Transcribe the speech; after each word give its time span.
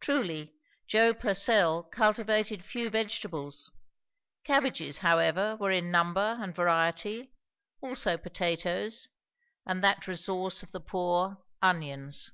Truly, 0.00 0.56
Joe 0.88 1.14
Purcell 1.14 1.84
cultivated 1.84 2.64
few 2.64 2.90
vegetables; 2.90 3.70
cabbages 4.42 4.98
however 4.98 5.54
were 5.60 5.70
in 5.70 5.92
number 5.92 6.36
and 6.40 6.52
variety, 6.52 7.30
also 7.80 8.16
potatoes, 8.18 9.08
and 9.64 9.84
that 9.84 10.08
resource 10.08 10.64
of 10.64 10.72
the 10.72 10.80
poor, 10.80 11.38
onions. 11.62 12.32